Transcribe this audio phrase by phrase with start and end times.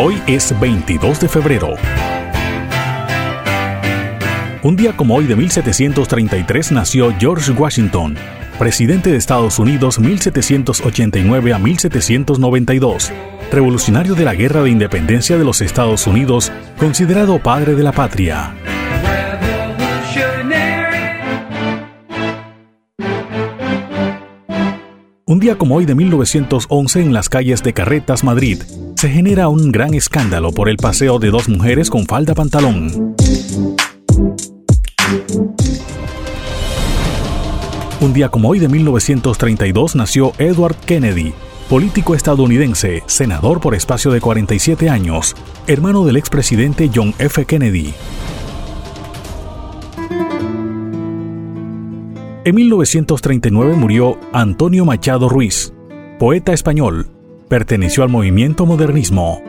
[0.00, 1.74] Hoy es 22 de febrero.
[4.62, 8.14] Un día como hoy de 1733 nació George Washington,
[8.60, 13.10] presidente de Estados Unidos 1789 a 1792,
[13.50, 18.54] revolucionario de la Guerra de Independencia de los Estados Unidos, considerado padre de la patria.
[25.24, 28.62] Un día como hoy de 1911 en las calles de Carretas, Madrid,
[28.98, 33.14] se genera un gran escándalo por el paseo de dos mujeres con falda pantalón.
[38.00, 41.32] Un día como hoy de 1932 nació Edward Kennedy,
[41.70, 45.36] político estadounidense, senador por espacio de 47 años,
[45.68, 47.44] hermano del expresidente John F.
[47.44, 47.94] Kennedy.
[52.44, 55.72] En 1939 murió Antonio Machado Ruiz,
[56.18, 57.17] poeta español.
[57.48, 59.42] Perteneció al movimiento modernismo.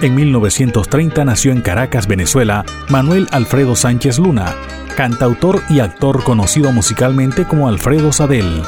[0.00, 4.54] En 1930 nació en Caracas, Venezuela, Manuel Alfredo Sánchez Luna,
[4.96, 8.62] cantautor y actor conocido musicalmente como Alfredo Sadel.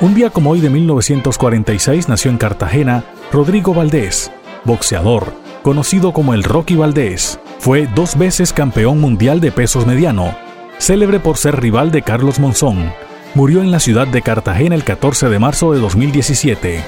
[0.00, 4.30] Un día como hoy de 1946 nació en Cartagena Rodrigo Valdés,
[4.64, 7.38] boxeador, conocido como el Rocky Valdés.
[7.58, 10.34] Fue dos veces campeón mundial de pesos mediano,
[10.78, 12.92] célebre por ser rival de Carlos Monzón.
[13.34, 16.80] Murió en la ciudad de Cartagena el 14 de marzo de 2017.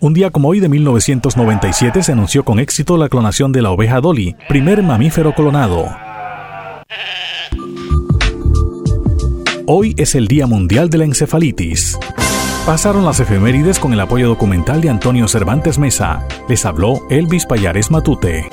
[0.00, 4.00] Un día como hoy de 1997 se anunció con éxito la clonación de la oveja
[4.00, 5.86] Dolly, primer mamífero clonado.
[9.66, 11.96] Hoy es el Día Mundial de la Encefalitis.
[12.66, 16.24] Pasaron las efemérides con el apoyo documental de Antonio Cervantes Mesa.
[16.48, 18.48] Les habló Elvis Payares Matute.